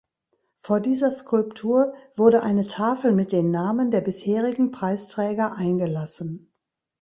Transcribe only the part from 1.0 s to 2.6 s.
Skulptur wurde